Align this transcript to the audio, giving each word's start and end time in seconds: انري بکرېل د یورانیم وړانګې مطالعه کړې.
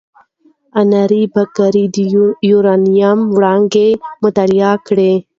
انري 0.79 1.23
بکرېل 1.33 1.89
د 1.95 1.97
یورانیم 2.51 3.19
وړانګې 3.35 3.89
مطالعه 4.23 4.71
کړې. 4.87 5.13